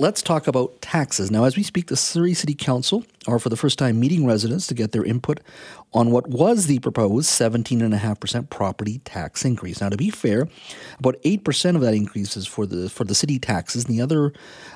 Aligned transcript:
Let's 0.00 0.22
talk 0.22 0.46
about 0.46 0.80
taxes. 0.80 1.28
Now, 1.28 1.42
as 1.42 1.56
we 1.56 1.64
speak, 1.64 1.88
the 1.88 1.96
Surrey 1.96 2.32
City 2.32 2.54
Council 2.54 3.04
are 3.26 3.40
for 3.40 3.48
the 3.48 3.56
first 3.56 3.80
time 3.80 3.98
meeting 3.98 4.24
residents 4.24 4.68
to 4.68 4.74
get 4.74 4.92
their 4.92 5.02
input 5.02 5.40
on 5.92 6.12
what 6.12 6.28
was 6.28 6.66
the 6.66 6.78
proposed 6.78 7.28
17.5% 7.30 8.48
property 8.48 8.98
tax 9.00 9.44
increase. 9.44 9.80
Now, 9.80 9.88
to 9.88 9.96
be 9.96 10.10
fair, 10.10 10.46
about 11.00 11.20
8% 11.22 11.74
of 11.74 11.80
that 11.80 11.94
increase 11.94 12.36
is 12.36 12.46
for 12.46 12.64
the 12.64 12.88
for 12.88 13.02
the 13.02 13.14
city 13.14 13.40
taxes, 13.40 13.86
and 13.86 13.92
the 13.92 14.00
other, 14.00 14.32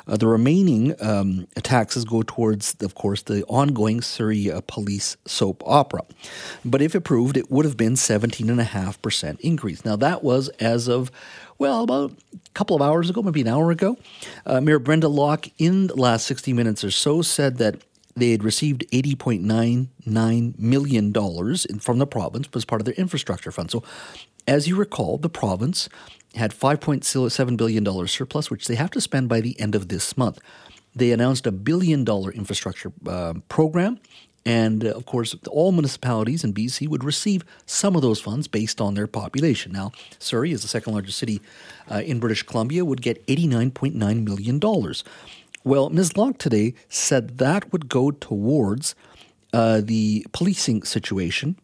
uh, 0.08 0.16
the 0.16 0.26
remaining 0.26 1.00
um, 1.00 1.46
taxes 1.62 2.04
go 2.04 2.22
towards, 2.22 2.74
of 2.82 2.96
course, 2.96 3.22
the 3.22 3.44
ongoing 3.44 4.00
Surrey 4.00 4.50
uh, 4.50 4.60
police 4.66 5.16
soap 5.24 5.62
opera. 5.64 6.02
But 6.64 6.82
if 6.82 6.96
approved, 6.96 7.36
it 7.36 7.48
would 7.48 7.64
have 7.64 7.76
been 7.76 7.94
17.5% 7.94 9.40
increase. 9.40 9.84
Now, 9.84 9.94
that 9.94 10.24
was 10.24 10.48
as 10.58 10.88
of 10.88 11.12
well, 11.62 11.84
about 11.84 12.10
a 12.10 12.50
couple 12.54 12.74
of 12.74 12.82
hours 12.82 13.08
ago, 13.08 13.22
maybe 13.22 13.40
an 13.40 13.46
hour 13.46 13.70
ago, 13.70 13.96
uh, 14.46 14.60
Mayor 14.60 14.80
Brenda 14.80 15.06
Locke, 15.06 15.46
in 15.58 15.86
the 15.86 15.94
last 15.94 16.26
60 16.26 16.52
minutes 16.52 16.82
or 16.82 16.90
so, 16.90 17.22
said 17.22 17.58
that 17.58 17.76
they 18.16 18.32
had 18.32 18.42
received 18.42 18.84
$80.99 18.90 20.58
million 20.58 21.12
from 21.78 21.98
the 21.98 22.06
province 22.06 22.48
as 22.52 22.64
part 22.64 22.80
of 22.80 22.84
their 22.84 22.94
infrastructure 22.94 23.52
fund. 23.52 23.70
So, 23.70 23.84
as 24.48 24.66
you 24.66 24.74
recall, 24.74 25.18
the 25.18 25.28
province 25.28 25.88
had 26.34 26.50
$5.7 26.50 27.56
billion 27.56 28.08
surplus, 28.08 28.50
which 28.50 28.66
they 28.66 28.74
have 28.74 28.90
to 28.90 29.00
spend 29.00 29.28
by 29.28 29.40
the 29.40 29.58
end 29.60 29.76
of 29.76 29.86
this 29.86 30.16
month. 30.16 30.40
They 30.96 31.12
announced 31.12 31.46
a 31.46 31.52
billion 31.52 32.02
dollar 32.02 32.32
infrastructure 32.32 32.92
uh, 33.06 33.34
program 33.48 34.00
and 34.44 34.84
uh, 34.84 34.90
of 34.90 35.06
course, 35.06 35.34
all 35.48 35.72
municipalities 35.72 36.44
in 36.44 36.52
BC 36.52 36.88
would 36.88 37.04
receive 37.04 37.44
some 37.66 37.94
of 37.94 38.02
those 38.02 38.20
funds 38.20 38.48
based 38.48 38.80
on 38.80 38.94
their 38.94 39.06
population. 39.06 39.72
Now, 39.72 39.92
Surrey, 40.18 40.52
as 40.52 40.62
the 40.62 40.68
second 40.68 40.92
largest 40.92 41.18
city 41.18 41.40
uh, 41.90 42.02
in 42.04 42.18
British 42.18 42.42
Columbia, 42.42 42.84
would 42.84 43.02
get 43.02 43.24
$89.9 43.26 44.24
million. 44.24 44.60
Well, 45.64 45.90
Ms. 45.90 46.16
Locke 46.16 46.38
today 46.38 46.74
said 46.88 47.38
that 47.38 47.72
would 47.72 47.88
go 47.88 48.10
towards 48.10 48.96
uh, 49.52 49.80
the 49.82 50.26
policing 50.32 50.82
situation 50.82 51.56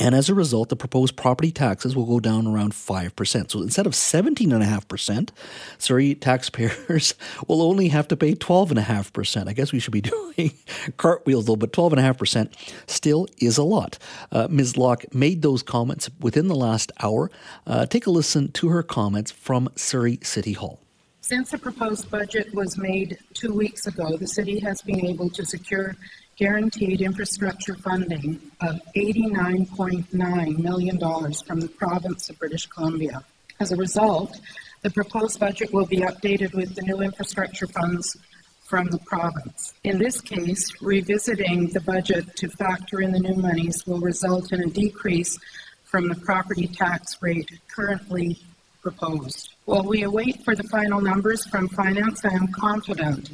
and 0.00 0.14
as 0.14 0.30
a 0.30 0.34
result, 0.34 0.70
the 0.70 0.76
proposed 0.76 1.14
property 1.14 1.52
taxes 1.52 1.94
will 1.94 2.06
go 2.06 2.20
down 2.20 2.46
around 2.46 2.72
5%. 2.72 3.50
So 3.50 3.60
instead 3.60 3.86
of 3.86 3.92
17.5%, 3.92 5.28
Surrey 5.76 6.14
taxpayers 6.14 7.14
will 7.46 7.60
only 7.60 7.88
have 7.88 8.08
to 8.08 8.16
pay 8.16 8.34
12.5%. 8.34 9.46
I 9.46 9.52
guess 9.52 9.72
we 9.72 9.78
should 9.78 9.92
be 9.92 10.00
doing 10.36 10.52
cartwheels 10.96 11.44
though, 11.44 11.56
but 11.56 11.74
12.5% 11.74 12.50
still 12.86 13.26
is 13.38 13.58
a 13.58 13.62
lot. 13.62 13.98
Uh, 14.32 14.48
Ms. 14.50 14.78
Locke 14.78 15.04
made 15.14 15.42
those 15.42 15.62
comments 15.62 16.08
within 16.18 16.48
the 16.48 16.56
last 16.56 16.90
hour. 17.02 17.30
Uh, 17.66 17.84
take 17.84 18.06
a 18.06 18.10
listen 18.10 18.50
to 18.52 18.70
her 18.70 18.82
comments 18.82 19.30
from 19.30 19.68
Surrey 19.76 20.18
City 20.22 20.54
Hall. 20.54 20.80
Since 21.20 21.50
the 21.50 21.58
proposed 21.58 22.10
budget 22.10 22.54
was 22.54 22.78
made 22.78 23.18
two 23.34 23.52
weeks 23.52 23.86
ago, 23.86 24.16
the 24.16 24.26
city 24.26 24.58
has 24.60 24.80
been 24.80 25.04
able 25.04 25.28
to 25.28 25.44
secure 25.44 25.94
guaranteed 26.40 27.02
infrastructure 27.02 27.74
funding 27.74 28.40
of 28.62 28.80
$89.9 28.96 30.58
million 30.58 30.98
from 30.98 31.60
the 31.60 31.68
province 31.68 32.30
of 32.30 32.38
British 32.38 32.64
Columbia. 32.64 33.22
As 33.60 33.72
a 33.72 33.76
result, 33.76 34.40
the 34.80 34.88
proposed 34.88 35.38
budget 35.38 35.70
will 35.70 35.84
be 35.84 35.98
updated 35.98 36.54
with 36.54 36.74
the 36.74 36.80
new 36.80 37.02
infrastructure 37.02 37.66
funds 37.66 38.16
from 38.64 38.86
the 38.86 38.96
province. 39.00 39.74
In 39.84 39.98
this 39.98 40.22
case, 40.22 40.66
revisiting 40.80 41.68
the 41.74 41.80
budget 41.82 42.34
to 42.36 42.48
factor 42.48 43.02
in 43.02 43.12
the 43.12 43.20
new 43.20 43.34
monies 43.34 43.86
will 43.86 44.00
result 44.00 44.50
in 44.54 44.62
a 44.62 44.66
decrease 44.66 45.38
from 45.84 46.08
the 46.08 46.14
property 46.14 46.68
tax 46.68 47.18
rate 47.20 47.50
currently 47.68 48.38
proposed. 48.80 49.50
While 49.66 49.84
we 49.84 50.04
await 50.04 50.42
for 50.42 50.56
the 50.56 50.64
final 50.64 51.02
numbers 51.02 51.46
from 51.48 51.68
finance, 51.68 52.24
I 52.24 52.32
am 52.32 52.48
confident 52.48 53.30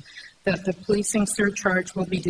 that 0.47 0.65
the 0.65 0.73
policing 0.73 1.27
surcharge 1.27 1.95
will 1.97 2.07
be 2.07 2.21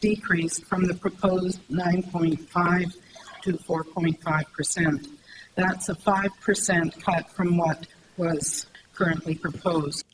decreased 0.00 0.64
from 0.66 0.84
the 0.84 0.94
proposed 0.94 1.58
9.5 1.70 2.94
to 3.42 3.52
4.5 3.54 4.52
percent. 4.52 5.08
That's 5.54 5.88
a 5.88 5.94
5 5.94 6.28
percent 6.42 7.02
cut 7.02 7.30
from 7.30 7.56
what 7.56 7.86
was 8.18 8.66
currently 8.94 9.34
proposed. 9.34 10.04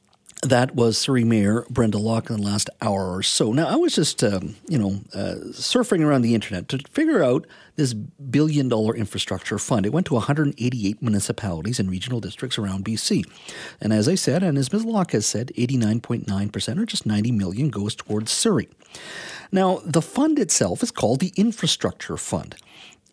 That 0.42 0.76
was 0.76 0.96
Surrey 0.96 1.24
Mayor 1.24 1.66
Brenda 1.68 1.98
Locke 1.98 2.30
in 2.30 2.36
the 2.36 2.42
last 2.42 2.70
hour 2.80 3.16
or 3.16 3.24
so. 3.24 3.52
Now, 3.52 3.66
I 3.66 3.74
was 3.74 3.96
just, 3.96 4.22
um, 4.22 4.54
you 4.68 4.78
know, 4.78 5.00
uh, 5.12 5.34
surfing 5.50 6.04
around 6.04 6.22
the 6.22 6.34
internet 6.34 6.68
to 6.68 6.78
figure 6.92 7.24
out 7.24 7.44
this 7.74 7.92
billion 7.92 8.68
dollar 8.68 8.94
infrastructure 8.94 9.58
fund. 9.58 9.84
It 9.84 9.92
went 9.92 10.06
to 10.06 10.14
188 10.14 11.02
municipalities 11.02 11.80
and 11.80 11.90
regional 11.90 12.20
districts 12.20 12.56
around 12.56 12.84
BC. 12.84 13.24
And 13.80 13.92
as 13.92 14.08
I 14.08 14.14
said, 14.14 14.44
and 14.44 14.56
as 14.56 14.72
Ms. 14.72 14.84
Locke 14.84 15.10
has 15.10 15.26
said, 15.26 15.50
89.9% 15.56 16.78
or 16.78 16.86
just 16.86 17.04
90 17.04 17.32
million 17.32 17.68
goes 17.68 17.96
towards 17.96 18.30
Surrey. 18.30 18.68
Now, 19.50 19.80
the 19.84 20.02
fund 20.02 20.38
itself 20.38 20.84
is 20.84 20.92
called 20.92 21.18
the 21.18 21.32
Infrastructure 21.36 22.16
Fund. 22.16 22.54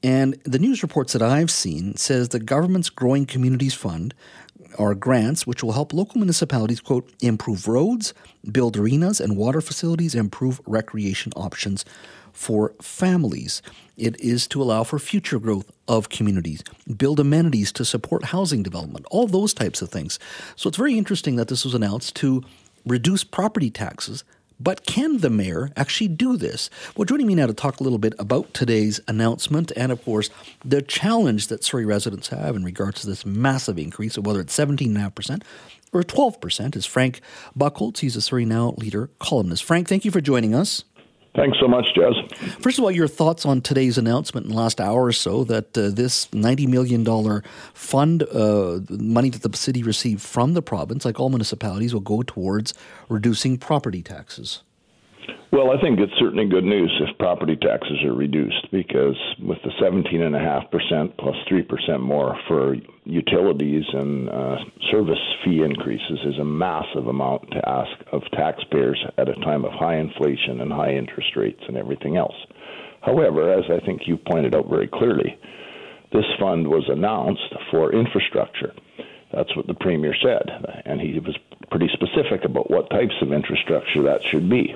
And 0.03 0.39
the 0.43 0.59
news 0.59 0.83
reports 0.83 1.13
that 1.13 1.23
I've 1.23 1.49
seen 1.49 1.95
says 1.95 2.29
the 2.29 2.39
government's 2.39 2.91
Growing 2.91 3.25
Communities 3.25 3.73
Fund 3.73 4.13
are 4.75 4.93
grants 4.93 5.45
which 5.47 5.63
will 5.63 5.73
help 5.73 5.93
local 5.93 6.19
municipalities, 6.19 6.79
quote, 6.79 7.09
improve 7.21 7.67
roads, 7.67 8.13
build 8.51 8.77
arenas 8.77 9.19
and 9.19 9.37
water 9.37 9.61
facilities, 9.61 10.15
improve 10.15 10.61
recreation 10.65 11.31
options 11.35 11.85
for 12.31 12.73
families. 12.81 13.61
It 13.97 14.19
is 14.19 14.45
to 14.47 14.61
allow 14.61 14.83
for 14.83 14.99
future 14.99 15.39
growth 15.39 15.71
of 15.87 16.09
communities, 16.09 16.63
build 16.97 17.19
amenities 17.19 17.71
to 17.73 17.85
support 17.85 18.25
housing 18.25 18.61
development, 18.61 19.05
all 19.09 19.27
those 19.27 19.53
types 19.53 19.81
of 19.81 19.89
things. 19.89 20.19
So 20.55 20.67
it's 20.67 20.77
very 20.77 20.97
interesting 20.97 21.37
that 21.37 21.47
this 21.47 21.63
was 21.63 21.73
announced 21.73 22.15
to 22.17 22.43
reduce 22.85 23.23
property 23.23 23.69
taxes 23.69 24.23
but 24.59 24.85
can 24.85 25.17
the 25.17 25.29
mayor 25.29 25.71
actually 25.75 26.07
do 26.07 26.37
this? 26.37 26.69
Well, 26.95 27.05
joining 27.05 27.27
me 27.27 27.35
now 27.35 27.47
to 27.47 27.53
talk 27.53 27.79
a 27.79 27.83
little 27.83 27.99
bit 27.99 28.13
about 28.19 28.53
today's 28.53 28.99
announcement 29.07 29.71
and, 29.75 29.91
of 29.91 30.03
course, 30.03 30.29
the 30.63 30.81
challenge 30.81 31.47
that 31.47 31.63
Surrey 31.63 31.85
residents 31.85 32.29
have 32.29 32.55
in 32.55 32.63
regards 32.63 33.01
to 33.01 33.07
this 33.07 33.25
massive 33.25 33.77
increase 33.77 34.17
of 34.17 34.25
whether 34.25 34.39
it's 34.39 34.57
17.5% 34.57 35.43
or 35.93 36.03
12% 36.03 36.75
is 36.75 36.85
Frank 36.85 37.21
Bucholtz. 37.57 37.99
He's 37.99 38.15
a 38.15 38.21
Surrey 38.21 38.45
Now 38.45 38.73
leader 38.77 39.09
columnist. 39.19 39.63
Frank, 39.63 39.87
thank 39.87 40.05
you 40.05 40.11
for 40.11 40.21
joining 40.21 40.53
us. 40.53 40.83
Thanks 41.35 41.57
so 41.59 41.67
much, 41.67 41.85
Jez. 41.95 42.35
First 42.61 42.77
of 42.77 42.85
all, 42.85 42.91
your 42.91 43.09
thoughts 43.09 43.45
on 43.45 43.59
today's 43.61 43.97
announcement 43.97 44.45
in 44.45 44.53
the 44.53 44.57
last 44.57 44.79
hour 44.79 45.03
or 45.03 45.11
so 45.11 45.43
that 45.43 45.77
uh, 45.77 45.89
this 45.89 46.27
$90 46.27 46.67
million 46.67 47.43
fund, 47.73 48.23
uh, 48.23 48.79
money 48.89 49.29
that 49.29 49.41
the 49.41 49.57
city 49.57 49.83
received 49.83 50.21
from 50.21 50.53
the 50.53 50.61
province, 50.61 51.03
like 51.03 51.19
all 51.19 51.29
municipalities, 51.29 51.93
will 51.93 52.01
go 52.01 52.21
towards 52.21 52.73
reducing 53.09 53.57
property 53.57 54.01
taxes. 54.01 54.63
Well, 55.51 55.71
I 55.71 55.79
think 55.81 55.99
it's 55.99 56.11
certainly 56.19 56.45
good 56.45 56.65
news 56.65 56.91
if 56.99 57.17
property 57.17 57.55
taxes 57.55 58.03
are 58.03 58.13
reduced 58.13 58.69
because 58.71 59.15
with 59.41 59.57
the 59.63 59.71
17.5% 59.81 61.17
plus 61.17 61.35
3% 61.49 61.99
more 62.01 62.37
for 62.47 62.75
utilities 63.05 63.85
and 63.93 64.29
uh, 64.29 64.57
service 64.91 65.19
fee 65.43 65.61
increases 65.63 66.19
is 66.25 66.39
a 66.39 66.43
massive 66.43 67.07
amount 67.07 67.49
to 67.51 67.69
ask 67.69 67.91
of 68.11 68.21
taxpayers 68.33 69.01
at 69.17 69.29
a 69.29 69.35
time 69.35 69.63
of 69.63 69.71
high 69.71 69.97
inflation 69.97 70.61
and 70.61 70.73
high 70.73 70.93
interest 70.93 71.35
rates 71.35 71.61
and 71.67 71.77
everything 71.77 72.17
else. 72.17 72.35
However, 73.01 73.53
as 73.53 73.65
I 73.69 73.85
think 73.85 74.07
you 74.07 74.17
pointed 74.17 74.55
out 74.55 74.67
very 74.67 74.87
clearly, 74.87 75.39
this 76.11 76.25
fund 76.39 76.67
was 76.67 76.83
announced 76.89 77.53
for 77.71 77.93
infrastructure. 77.93 78.73
That's 79.31 79.55
what 79.55 79.67
the 79.67 79.73
Premier 79.73 80.15
said, 80.21 80.49
and 80.85 80.99
he 80.99 81.19
was 81.19 81.37
pretty 81.69 81.89
specific 81.93 82.45
about 82.45 82.71
what 82.71 82.89
types 82.89 83.15
of 83.21 83.31
infrastructure 83.31 84.01
that 84.03 84.21
should 84.23 84.49
be. 84.49 84.75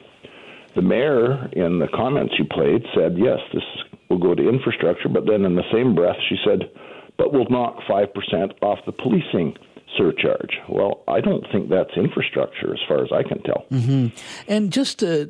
The 0.80 0.88
mayor, 0.88 1.50
in 1.52 1.80
the 1.80 1.90
comments 1.94 2.36
you 2.40 2.46
played, 2.46 2.82
said, 2.96 3.18
yes, 3.18 3.40
this 3.54 3.64
will 4.10 4.18
go 4.18 4.34
to 4.34 4.48
infrastructure, 4.48 5.10
but 5.10 5.26
then 5.26 5.44
in 5.44 5.58
the 5.58 5.70
same 5.74 5.94
breath, 5.94 6.16
she 6.30 6.38
said, 6.48 6.72
but 7.18 7.34
we'll 7.34 7.50
knock 7.50 7.80
5% 7.84 8.08
off 8.62 8.80
the 8.86 8.94
policing 8.94 9.58
surcharge. 10.00 10.58
Well, 10.70 11.04
I 11.08 11.20
don't 11.20 11.46
think 11.52 11.70
that's 11.70 11.92
infrastructure 11.98 12.74
as 12.74 12.80
far 12.88 13.04
as 13.04 13.12
I 13.12 13.24
can 13.24 13.44
tell. 13.44 13.66
Mm-hmm. 13.72 14.08
And 14.48 14.72
just 14.72 15.04
uh, 15.04 15.26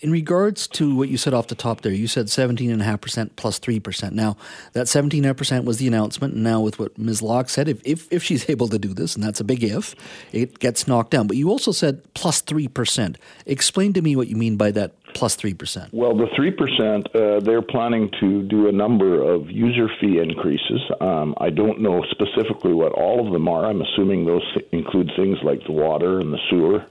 in 0.00 0.10
regards 0.10 0.66
to 0.68 0.96
what 0.96 1.08
you 1.08 1.18
said 1.18 1.34
off 1.34 1.48
the 1.48 1.54
top 1.54 1.82
there, 1.82 1.92
you 1.92 2.06
said 2.06 2.26
17.5% 2.26 3.30
plus 3.36 3.58
3%. 3.58 4.12
Now, 4.12 4.36
that 4.72 4.86
17.5% 4.86 5.64
was 5.64 5.78
the 5.78 5.86
announcement. 5.86 6.34
And 6.34 6.42
now, 6.42 6.60
with 6.60 6.78
what 6.78 6.96
Ms. 6.96 7.20
Locke 7.22 7.50
said, 7.50 7.68
if, 7.68 7.80
if, 7.84 8.10
if 8.10 8.22
she's 8.22 8.48
able 8.50 8.68
to 8.68 8.78
do 8.78 8.94
this, 8.94 9.14
and 9.14 9.22
that's 9.22 9.40
a 9.40 9.44
big 9.44 9.62
if, 9.62 9.94
it 10.32 10.58
gets 10.58 10.88
knocked 10.88 11.10
down. 11.10 11.26
But 11.26 11.36
you 11.36 11.50
also 11.50 11.72
said 11.72 12.02
plus 12.14 12.40
3%. 12.42 13.16
Explain 13.46 13.92
to 13.92 14.02
me 14.02 14.16
what 14.16 14.28
you 14.28 14.36
mean 14.36 14.56
by 14.56 14.70
that 14.72 14.92
plus 15.18 15.36
3%? 15.36 15.92
Well, 15.92 16.16
the 16.16 16.26
3%, 16.26 17.06
uh, 17.14 17.40
they're 17.40 17.62
planning 17.62 18.10
to 18.20 18.42
do 18.42 18.68
a 18.68 18.72
number 18.72 19.22
of 19.22 19.50
user 19.50 19.88
fee 20.00 20.18
increases. 20.18 20.80
Um, 21.00 21.34
I 21.38 21.50
don't 21.50 21.80
know 21.80 22.04
specifically 22.10 22.72
what 22.72 22.92
all 22.92 23.26
of 23.26 23.32
them 23.32 23.48
are. 23.48 23.66
I'm 23.66 23.82
assuming 23.82 24.24
those 24.24 24.44
include 24.72 25.10
things 25.16 25.38
like 25.42 25.64
the 25.66 25.72
water 25.72 26.20
and 26.20 26.32
the 26.32 26.38
sewer 26.50 26.86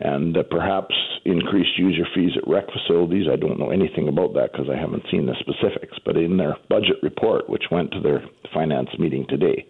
and 0.00 0.36
uh, 0.36 0.42
perhaps 0.50 0.94
increased 1.24 1.78
user 1.78 2.06
fees 2.14 2.32
at 2.36 2.48
rec 2.48 2.64
facilities. 2.72 3.26
I 3.30 3.36
don't 3.36 3.58
know 3.58 3.70
anything 3.70 4.08
about 4.08 4.32
that 4.34 4.52
because 4.52 4.68
I 4.70 4.78
haven't 4.78 5.04
seen 5.10 5.26
the 5.26 5.36
specifics. 5.40 5.98
But 6.04 6.16
in 6.16 6.38
their 6.38 6.56
budget 6.68 6.96
report, 7.02 7.48
which 7.48 7.64
went 7.70 7.92
to 7.92 8.00
their 8.00 8.24
finance 8.52 8.88
meeting 8.98 9.26
today, 9.28 9.66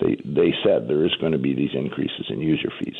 they, 0.00 0.16
they 0.24 0.52
said 0.62 0.88
there 0.88 1.06
is 1.06 1.14
going 1.20 1.32
to 1.32 1.38
be 1.38 1.54
these 1.54 1.74
increases 1.74 2.26
in 2.28 2.40
user 2.40 2.70
fees. 2.78 2.96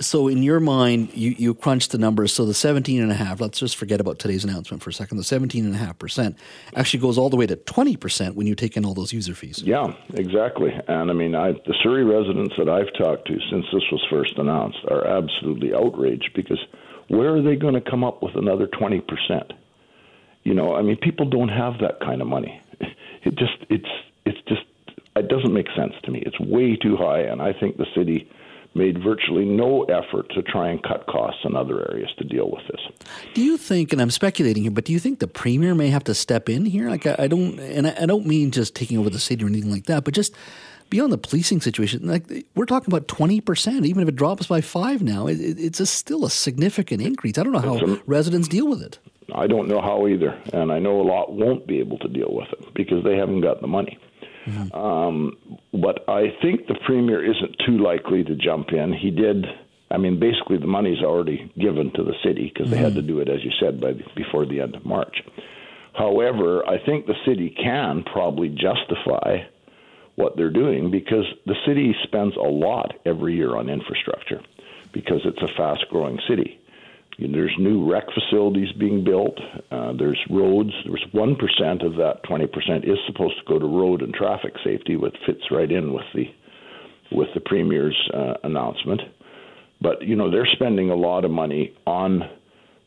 So 0.00 0.28
in 0.28 0.42
your 0.42 0.60
mind, 0.60 1.10
you, 1.14 1.34
you 1.38 1.54
crunched 1.54 1.92
the 1.92 1.98
numbers. 1.98 2.32
So 2.32 2.44
the 2.44 2.54
17 2.54 3.02
and 3.02 3.10
a 3.10 3.14
half, 3.14 3.40
let's 3.40 3.58
just 3.58 3.76
forget 3.76 4.00
about 4.00 4.18
today's 4.18 4.44
announcement 4.44 4.82
for 4.82 4.90
a 4.90 4.92
second. 4.92 5.18
The 5.18 5.24
17 5.24 5.64
and 5.64 5.74
a 5.74 5.78
half 5.78 5.98
percent 5.98 6.38
actually 6.74 7.00
goes 7.00 7.18
all 7.18 7.30
the 7.30 7.36
way 7.36 7.46
to 7.46 7.56
20 7.56 7.96
percent 7.96 8.36
when 8.36 8.46
you 8.46 8.54
take 8.54 8.76
in 8.76 8.84
all 8.84 8.94
those 8.94 9.12
user 9.12 9.34
fees. 9.34 9.62
Yeah, 9.62 9.94
exactly. 10.14 10.72
And 10.88 11.10
I 11.10 11.14
mean, 11.14 11.34
I, 11.34 11.52
the 11.52 11.74
Surrey 11.82 12.04
residents 12.04 12.54
that 12.58 12.68
I've 12.68 12.92
talked 12.94 13.26
to 13.28 13.38
since 13.50 13.66
this 13.72 13.82
was 13.90 14.04
first 14.10 14.38
announced 14.38 14.78
are 14.90 15.06
absolutely 15.06 15.74
outraged 15.74 16.30
because 16.34 16.60
where 17.08 17.34
are 17.34 17.42
they 17.42 17.56
going 17.56 17.74
to 17.74 17.80
come 17.80 18.04
up 18.04 18.22
with 18.22 18.34
another 18.36 18.66
20 18.66 19.00
percent? 19.00 19.52
You 20.44 20.54
know, 20.54 20.76
I 20.76 20.82
mean, 20.82 20.96
people 20.96 21.28
don't 21.28 21.48
have 21.48 21.78
that 21.80 22.00
kind 22.00 22.22
of 22.22 22.28
money. 22.28 22.60
It 23.24 23.34
just, 23.34 23.56
it's, 23.68 23.88
it's 24.24 24.38
just, 24.46 24.62
it 25.16 25.26
doesn't 25.26 25.52
make 25.52 25.66
sense 25.76 25.94
to 26.04 26.12
me. 26.12 26.22
It's 26.24 26.38
way 26.38 26.76
too 26.76 26.96
high, 26.96 27.22
and 27.22 27.42
I 27.42 27.52
think 27.52 27.76
the 27.76 27.86
city 27.96 28.30
made 28.76 29.02
virtually 29.02 29.44
no 29.44 29.84
effort 29.84 30.30
to 30.34 30.42
try 30.42 30.68
and 30.68 30.82
cut 30.82 31.06
costs 31.06 31.40
in 31.44 31.56
other 31.56 31.90
areas 31.90 32.10
to 32.18 32.24
deal 32.24 32.50
with 32.50 32.62
this. 32.70 33.08
Do 33.34 33.42
you 33.42 33.56
think, 33.56 33.92
and 33.92 34.00
I'm 34.00 34.10
speculating 34.10 34.62
here, 34.62 34.70
but 34.70 34.84
do 34.84 34.92
you 34.92 34.98
think 34.98 35.18
the 35.18 35.26
premier 35.26 35.74
may 35.74 35.88
have 35.88 36.04
to 36.04 36.14
step 36.14 36.48
in 36.48 36.66
here? 36.66 36.90
Like, 36.90 37.06
I, 37.06 37.16
I 37.20 37.26
don't, 37.26 37.58
and 37.58 37.86
I, 37.86 37.96
I, 38.02 38.06
don't 38.06 38.26
mean 38.26 38.50
just 38.50 38.74
taking 38.74 38.98
over 38.98 39.10
the 39.10 39.18
city 39.18 39.42
or 39.42 39.48
anything 39.48 39.70
like 39.70 39.86
that, 39.86 40.04
but 40.04 40.14
just 40.14 40.34
beyond 40.90 41.12
the 41.12 41.18
policing 41.18 41.60
situation, 41.60 42.06
like 42.06 42.24
we're 42.54 42.66
talking 42.66 42.92
about 42.92 43.08
20%, 43.08 43.84
even 43.84 44.02
if 44.02 44.08
it 44.08 44.16
drops 44.16 44.46
by 44.46 44.60
five 44.60 45.02
now, 45.02 45.26
it, 45.26 45.38
it's 45.40 45.80
a, 45.80 45.86
still 45.86 46.24
a 46.24 46.30
significant 46.30 47.02
increase. 47.02 47.38
I 47.38 47.42
don't 47.42 47.52
know 47.52 47.60
how 47.60 47.78
a, 47.78 48.00
residents 48.06 48.48
deal 48.48 48.68
with 48.68 48.82
it. 48.82 48.98
I 49.34 49.46
don't 49.46 49.68
know 49.68 49.80
how 49.80 50.06
either, 50.06 50.40
and 50.52 50.70
I 50.70 50.78
know 50.78 51.00
a 51.00 51.02
lot 51.02 51.32
won't 51.32 51.66
be 51.66 51.80
able 51.80 51.98
to 51.98 52.08
deal 52.08 52.28
with 52.30 52.48
it 52.52 52.74
because 52.74 53.02
they 53.02 53.16
haven't 53.16 53.40
got 53.40 53.60
the 53.60 53.66
money. 53.66 53.98
Mm-hmm. 54.46 54.76
Um, 54.76 55.36
but 55.72 56.08
I 56.08 56.28
think 56.42 56.66
the 56.66 56.78
premier 56.86 57.24
isn't 57.24 57.56
too 57.66 57.78
likely 57.78 58.24
to 58.24 58.34
jump 58.36 58.72
in. 58.72 58.92
He 58.92 59.10
did. 59.10 59.44
I 59.90 59.98
mean, 59.98 60.18
basically, 60.18 60.58
the 60.58 60.66
money's 60.66 61.02
already 61.02 61.50
given 61.58 61.92
to 61.94 62.02
the 62.02 62.14
city 62.24 62.50
because 62.52 62.70
mm-hmm. 62.70 62.76
they 62.76 62.82
had 62.82 62.94
to 62.94 63.02
do 63.02 63.20
it, 63.20 63.28
as 63.28 63.44
you 63.44 63.50
said, 63.60 63.80
by 63.80 63.92
before 64.14 64.46
the 64.46 64.60
end 64.60 64.74
of 64.74 64.84
March. 64.84 65.22
However, 65.94 66.66
I 66.68 66.84
think 66.84 67.06
the 67.06 67.14
city 67.24 67.54
can 67.62 68.02
probably 68.04 68.48
justify 68.48 69.38
what 70.16 70.36
they're 70.36 70.50
doing 70.50 70.90
because 70.90 71.24
the 71.46 71.54
city 71.66 71.94
spends 72.04 72.36
a 72.36 72.40
lot 72.40 72.94
every 73.04 73.34
year 73.34 73.56
on 73.56 73.68
infrastructure 73.68 74.40
because 74.92 75.20
it's 75.24 75.42
a 75.42 75.54
fast 75.56 75.84
growing 75.90 76.18
city. 76.28 76.58
There's 77.18 77.54
new 77.58 77.90
rec 77.90 78.04
facilities 78.12 78.72
being 78.72 79.02
built. 79.02 79.38
Uh, 79.70 79.92
there's 79.98 80.20
roads. 80.28 80.72
There's 80.84 81.04
one 81.12 81.36
percent 81.36 81.82
of 81.82 81.96
that 81.96 82.22
twenty 82.24 82.46
percent 82.46 82.84
is 82.84 82.98
supposed 83.06 83.38
to 83.38 83.44
go 83.46 83.58
to 83.58 83.66
road 83.66 84.02
and 84.02 84.12
traffic 84.12 84.54
safety, 84.62 84.96
which 84.96 85.16
fits 85.24 85.50
right 85.50 85.70
in 85.70 85.94
with 85.94 86.04
the 86.14 86.26
with 87.12 87.28
the 87.34 87.40
premier's 87.40 87.96
uh, 88.12 88.34
announcement. 88.44 89.00
But 89.80 90.02
you 90.02 90.14
know 90.14 90.30
they're 90.30 90.48
spending 90.52 90.90
a 90.90 90.94
lot 90.94 91.24
of 91.24 91.30
money 91.30 91.74
on 91.86 92.22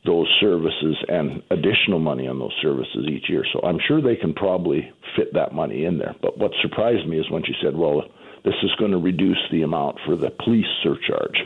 those 0.05 0.27
services 0.39 0.95
and 1.07 1.41
additional 1.49 1.99
money 1.99 2.27
on 2.27 2.39
those 2.39 2.55
services 2.61 3.07
each 3.09 3.29
year. 3.29 3.43
So 3.51 3.61
I'm 3.63 3.79
sure 3.87 4.01
they 4.01 4.15
can 4.15 4.33
probably 4.33 4.91
fit 5.15 5.33
that 5.33 5.53
money 5.53 5.85
in 5.85 5.97
there. 5.97 6.15
But 6.21 6.37
what 6.37 6.51
surprised 6.61 7.07
me 7.07 7.19
is 7.19 7.29
when 7.31 7.43
she 7.43 7.53
said, 7.63 7.75
"Well, 7.75 8.03
this 8.45 8.55
is 8.61 8.71
going 8.77 8.91
to 8.91 8.99
reduce 8.99 9.41
the 9.51 9.63
amount 9.63 9.97
for 10.05 10.15
the 10.15 10.29
police 10.29 10.69
surcharge." 10.83 11.39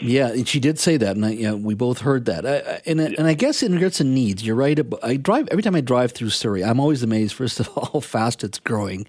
Yeah, 0.00 0.28
and 0.28 0.46
she 0.46 0.60
did 0.60 0.78
say 0.78 0.96
that, 0.96 1.16
and 1.16 1.26
I, 1.26 1.30
yeah, 1.30 1.52
we 1.52 1.74
both 1.74 2.00
heard 2.00 2.24
that. 2.26 2.46
I, 2.46 2.56
I, 2.58 2.80
and 2.86 3.00
and 3.00 3.26
I 3.26 3.34
guess 3.34 3.62
in 3.62 3.74
regards 3.74 3.98
to 3.98 4.04
needs, 4.04 4.46
you're 4.46 4.54
right. 4.54 4.78
I 5.02 5.16
drive 5.16 5.48
every 5.50 5.62
time 5.62 5.74
I 5.74 5.80
drive 5.80 6.12
through 6.12 6.30
Surrey. 6.30 6.62
I'm 6.62 6.78
always 6.78 7.02
amazed, 7.02 7.34
first 7.34 7.58
of 7.58 7.68
all, 7.76 7.90
how 7.92 8.00
fast 8.00 8.44
it's 8.44 8.60
growing, 8.60 9.06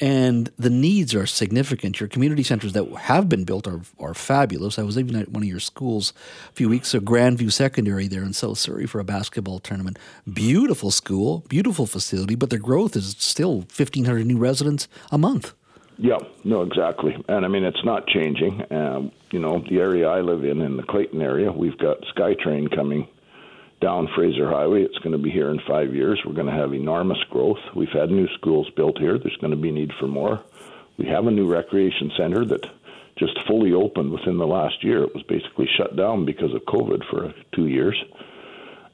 and 0.00 0.50
the 0.58 0.70
needs 0.70 1.14
are 1.14 1.26
significant. 1.26 1.98
Your 1.98 2.08
community 2.08 2.44
centers 2.44 2.72
that 2.74 2.88
have 2.92 3.28
been 3.28 3.44
built 3.44 3.66
are 3.66 3.80
are 3.98 4.14
fabulous. 4.14 4.78
I 4.78 4.82
was 4.82 4.96
even 4.96 5.16
at 5.16 5.30
one 5.30 5.42
of 5.42 5.48
your 5.48 5.60
schools 5.60 6.12
a 6.50 6.52
few 6.52 6.68
weeks 6.68 6.94
ago, 6.94 7.04
Grandview 7.04 7.50
Secondary 7.50 8.06
there 8.06 8.22
in 8.22 8.32
South 8.32 8.58
Surrey 8.58 8.86
for 8.86 9.00
a 9.00 9.04
basketball 9.04 9.58
tournament. 9.58 9.98
Beautiful 10.32 10.92
school, 10.92 11.44
beautiful 11.48 11.86
facility, 11.86 12.36
but 12.36 12.50
the 12.50 12.58
growth 12.58 12.94
is 12.94 13.16
still 13.18 13.56
1,500 13.56 14.24
new 14.24 14.38
residents 14.38 14.86
a 15.10 15.18
month. 15.18 15.52
Yeah, 15.98 16.18
no, 16.44 16.62
exactly. 16.62 17.16
And 17.28 17.44
I 17.44 17.48
mean, 17.48 17.64
it's 17.64 17.84
not 17.84 18.06
changing. 18.06 18.62
Um, 18.70 19.12
you 19.30 19.38
know, 19.38 19.64
the 19.68 19.78
area 19.78 20.08
I 20.08 20.20
live 20.20 20.44
in, 20.44 20.60
in 20.60 20.76
the 20.76 20.82
Clayton 20.82 21.22
area, 21.22 21.50
we've 21.50 21.78
got 21.78 22.02
SkyTrain 22.14 22.74
coming 22.74 23.08
down 23.80 24.08
Fraser 24.14 24.48
Highway. 24.48 24.82
It's 24.82 24.98
going 24.98 25.12
to 25.12 25.18
be 25.18 25.30
here 25.30 25.50
in 25.50 25.60
five 25.66 25.94
years. 25.94 26.20
We're 26.24 26.34
going 26.34 26.46
to 26.46 26.52
have 26.52 26.74
enormous 26.74 27.22
growth. 27.30 27.58
We've 27.74 27.88
had 27.88 28.10
new 28.10 28.28
schools 28.34 28.68
built 28.76 28.98
here. 28.98 29.18
There's 29.18 29.36
going 29.40 29.52
to 29.52 29.56
be 29.56 29.70
need 29.70 29.92
for 29.98 30.06
more. 30.06 30.42
We 30.98 31.06
have 31.06 31.26
a 31.26 31.30
new 31.30 31.50
recreation 31.50 32.10
center 32.16 32.44
that 32.46 32.66
just 33.18 33.38
fully 33.46 33.72
opened 33.72 34.12
within 34.12 34.38
the 34.38 34.46
last 34.46 34.82
year. 34.84 35.02
It 35.02 35.14
was 35.14 35.24
basically 35.24 35.68
shut 35.76 35.96
down 35.96 36.24
because 36.26 36.54
of 36.54 36.62
COVID 36.62 37.08
for 37.10 37.34
two 37.54 37.68
years. 37.68 37.96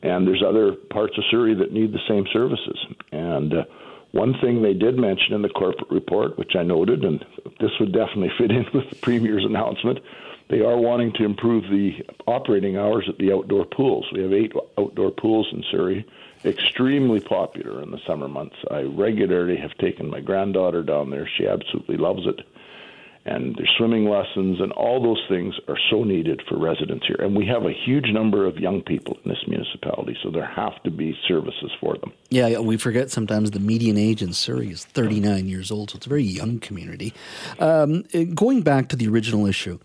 And 0.03 0.27
there's 0.27 0.43
other 0.47 0.73
parts 0.73 1.17
of 1.17 1.25
Surrey 1.31 1.55
that 1.55 1.73
need 1.73 1.93
the 1.93 2.01
same 2.09 2.27
services. 2.33 2.79
And 3.13 3.55
uh, 3.55 3.65
one 4.13 4.35
thing 4.41 4.63
they 4.63 4.75
did 4.75 4.99
mention 4.99 5.35
in 5.35 5.43
the 5.43 5.49
corporate 5.49 5.91
report, 5.91 6.39
which 6.39 6.53
I 6.55 6.63
noted, 6.63 7.05
and 7.05 7.25
this 7.61 7.71
would 7.81 7.93
definitely 7.93 8.31
fit 8.39 8.51
in 8.51 8.67
with 8.73 8.89
the 8.91 8.97
Premier's 8.97 9.45
announcement, 9.45 9.99
they 10.49 10.61
are 10.61 10.77
wanting 10.77 11.13
to 11.15 11.25
improve 11.25 11.65
the 11.65 12.05
operating 12.27 12.77
hours 12.77 13.07
at 13.09 13.17
the 13.19 13.33
outdoor 13.33 13.65
pools. 13.65 14.07
We 14.13 14.23
have 14.23 14.33
eight 14.33 14.53
outdoor 14.79 15.11
pools 15.11 15.49
in 15.51 15.65
Surrey, 15.71 16.07
extremely 16.45 17.21
popular 17.21 17.83
in 17.83 17.91
the 17.91 18.01
summer 18.07 18.29
months. 18.29 18.57
I 18.71 18.83
regularly 18.83 19.57
have 19.57 19.73
taken 19.79 20.11
my 20.11 20.21
granddaughter 20.21 20.83
down 20.83 21.11
there. 21.11 21.29
She 21.39 21.47
absolutely 21.47 21.97
loves 21.97 22.27
it 22.27 22.41
and 23.25 23.55
their 23.57 23.69
swimming 23.77 24.09
lessons 24.09 24.61
and 24.61 24.73
all 24.73 25.01
those 25.01 25.23
things 25.29 25.55
are 25.69 25.79
so 25.91 26.03
needed 26.03 26.43
for 26.49 26.59
residents 26.59 27.07
here. 27.07 27.17
And 27.21 27.37
we 27.37 27.47
have 27.47 27.65
a 27.65 27.73
huge 27.73 28.07
number 28.13 28.47
of 28.47 28.59
young 28.59 28.83
people 28.83 29.17
in 29.25 29.31
this 29.31 29.43
municipality, 29.47 30.17
so 30.23 30.31
there 30.31 30.47
have 30.47 30.83
to 30.83 30.91
be 30.91 31.17
services 31.29 31.71
for 31.81 31.97
them. 31.99 32.13
Yeah, 32.31 32.59
we 32.59 32.77
forget 32.77 33.11
sometimes 33.11 33.53
the 33.53 33.61
median 33.61 33.97
age 33.97 34.23
in 34.23 34.33
Surrey 34.33 34.71
is 34.71 34.85
39 34.85 35.47
years 35.47 35.71
old, 35.71 35.91
so 35.91 35.97
it's 35.97 36.07
a 36.07 36.09
very 36.09 36.25
young 36.25 36.59
community. 36.59 37.15
Um, 37.61 38.03
going 38.35 38.63
back 38.63 38.89
to 38.89 38.97
the 38.97 39.07
original 39.07 39.47
issue, 39.47 39.79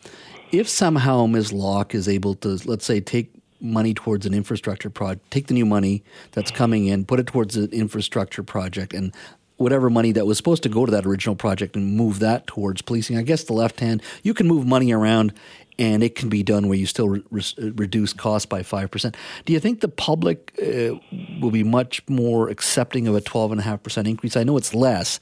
if 0.52 0.68
somehow 0.68 1.26
Ms. 1.28 1.54
Locke 1.54 1.94
is 1.94 2.08
able 2.08 2.34
to, 2.36 2.60
let's 2.66 2.86
say, 2.86 3.00
take 3.00 3.32
money 3.60 3.94
towards 3.94 4.26
an 4.26 4.34
infrastructure 4.34 4.90
project, 4.90 5.30
take 5.32 5.48
the 5.48 5.54
new 5.54 5.66
money 5.66 6.04
that's 6.32 6.52
coming 6.52 6.86
in, 6.86 7.06
put 7.06 7.20
it 7.20 7.28
towards 7.28 7.56
an 7.58 7.70
infrastructure 7.72 8.44
project, 8.44 8.94
and 8.94 9.14
whatever 9.58 9.90
money 9.90 10.12
that 10.12 10.26
was 10.26 10.38
supposed 10.38 10.64
to 10.64 10.70
go 10.70 10.86
to 10.86 10.92
that 10.92 11.06
original 11.06 11.36
project 11.36 11.76
and 11.76 11.96
move 11.96 12.20
that 12.20 12.48
towards 12.48 12.82
policing. 12.82 13.18
I 13.18 13.24
guess 13.24 13.44
the 13.44 13.54
left 13.54 13.80
hand, 13.80 14.02
you 14.24 14.34
can 14.34 14.48
move 14.48 14.66
money 14.66 14.92
around 14.92 15.34
and 15.80 16.02
it 16.02 16.16
can 16.16 16.30
be 16.30 16.44
done 16.44 16.68
where 16.68 16.78
you 16.78 16.86
still 16.86 17.10
re- 17.10 17.22
reduce 17.58 18.14
costs 18.14 18.46
by 18.46 18.62
5%. 18.62 19.16
Do 19.46 19.54
you 19.54 19.60
think 19.60 19.82
the 19.82 19.88
public 19.88 20.54
uh, 20.62 20.96
will 21.40 21.52
be 21.52 21.64
much 21.64 22.08
more 22.08 22.50
accepting 22.50 23.08
of 23.08 23.16
a 23.16 23.22
12.5% 23.22 24.08
increase? 24.08 24.36
I 24.36 24.44
know 24.44 24.58
it's 24.58 24.74
less, 24.74 25.20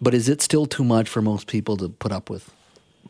but 0.00 0.14
is 0.14 0.28
it 0.28 0.42
still 0.42 0.66
too 0.66 0.84
much 0.84 1.08
for 1.08 1.22
most 1.22 1.46
people 1.46 1.76
to 1.78 1.88
put 1.88 2.12
up 2.12 2.30
with? 2.30 2.52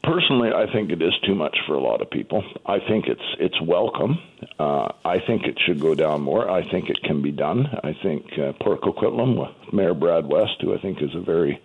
Personally, 0.06 0.50
I 0.54 0.72
think 0.72 0.92
it 0.92 1.02
is 1.02 1.12
too 1.26 1.34
much 1.34 1.56
for 1.66 1.74
a 1.74 1.80
lot 1.80 2.00
of 2.00 2.08
people. 2.08 2.44
I 2.64 2.78
think 2.78 3.06
it's 3.08 3.28
it's 3.40 3.60
welcome. 3.60 4.16
Uh, 4.56 4.92
I 5.04 5.18
think 5.26 5.42
it 5.46 5.58
should 5.66 5.80
go 5.80 5.96
down 5.96 6.22
more. 6.22 6.48
I 6.48 6.62
think 6.70 6.88
it 6.88 7.02
can 7.02 7.22
be 7.22 7.32
done. 7.32 7.66
I 7.82 7.92
think 8.04 8.24
uh, 8.38 8.52
Port 8.62 8.82
Coquitlam, 8.82 9.52
Mayor 9.72 9.94
Brad 9.94 10.26
West, 10.26 10.58
who 10.60 10.72
I 10.72 10.80
think 10.80 11.02
is 11.02 11.10
a 11.16 11.20
very 11.20 11.60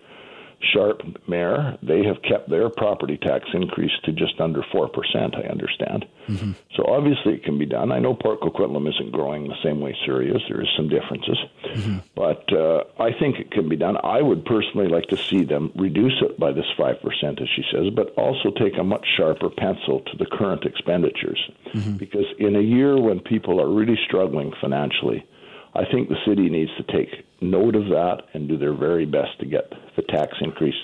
Sharp 0.72 1.02
mayor, 1.28 1.76
they 1.82 2.04
have 2.04 2.22
kept 2.22 2.48
their 2.48 2.68
property 2.70 3.16
tax 3.16 3.46
increase 3.52 3.92
to 4.04 4.12
just 4.12 4.40
under 4.40 4.62
4%, 4.62 4.90
I 5.36 5.48
understand. 5.48 6.06
Mm-hmm. 6.28 6.52
So 6.76 6.84
obviously 6.86 7.34
it 7.34 7.44
can 7.44 7.58
be 7.58 7.66
done. 7.66 7.90
I 7.90 7.98
know 7.98 8.14
Port 8.14 8.40
Coquitlam 8.40 8.88
isn't 8.88 9.12
growing 9.12 9.48
the 9.48 9.60
same 9.62 9.80
way 9.80 9.96
Surrey 10.06 10.30
is. 10.30 10.40
There 10.48 10.60
is 10.60 10.68
some 10.76 10.88
differences. 10.88 11.38
Mm-hmm. 11.64 11.98
But 12.14 12.52
uh, 12.52 12.84
I 12.98 13.12
think 13.18 13.38
it 13.38 13.50
can 13.50 13.68
be 13.68 13.76
done. 13.76 13.96
I 14.04 14.22
would 14.22 14.44
personally 14.44 14.88
like 14.88 15.08
to 15.08 15.16
see 15.16 15.44
them 15.44 15.72
reduce 15.74 16.20
it 16.22 16.38
by 16.38 16.52
this 16.52 16.66
5%, 16.78 17.42
as 17.42 17.48
she 17.56 17.64
says, 17.72 17.90
but 17.94 18.14
also 18.16 18.50
take 18.50 18.78
a 18.78 18.84
much 18.84 19.06
sharper 19.16 19.50
pencil 19.50 20.00
to 20.00 20.16
the 20.16 20.26
current 20.26 20.64
expenditures. 20.64 21.40
Mm-hmm. 21.74 21.96
Because 21.96 22.26
in 22.38 22.56
a 22.56 22.60
year 22.60 23.00
when 23.00 23.20
people 23.20 23.60
are 23.60 23.68
really 23.68 23.98
struggling 24.06 24.52
financially, 24.60 25.26
I 25.74 25.84
think 25.90 26.08
the 26.08 26.16
city 26.26 26.48
needs 26.50 26.70
to 26.76 26.82
take 26.84 27.24
note 27.40 27.74
of 27.74 27.84
that 27.86 28.22
and 28.34 28.48
do 28.48 28.58
their 28.58 28.74
very 28.74 29.06
best 29.06 29.38
to 29.40 29.46
get 29.46 29.72
the 29.96 30.02
tax 30.02 30.36
increase. 30.40 30.74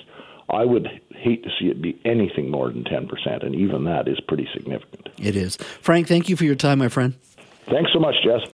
I 0.51 0.65
would 0.65 0.89
hate 1.11 1.43
to 1.45 1.51
see 1.61 1.67
it 1.67 1.83
be 1.83 2.01
anything 2.05 2.51
more 2.51 2.69
than 2.69 2.85
10%, 2.85 3.45
and 3.45 3.55
even 3.55 3.85
that 3.85 4.09
is 4.09 4.19
pretty 4.27 4.49
significant. 4.55 5.09
It 5.21 5.37
is. 5.37 5.57
Frank, 5.83 6.09
thank 6.09 6.29
you 6.29 6.37
for 6.37 6.45
your 6.45 6.55
time, 6.55 6.79
my 6.79 6.89
friend. 6.89 7.15
Thanks 7.67 7.91
so 7.93 8.01
much, 8.01 8.15
Jess. 8.25 8.41